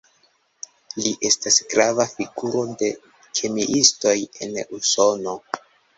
[1.01, 2.89] Li estas grava figuro de
[3.41, 5.37] kemiistoj en Usono.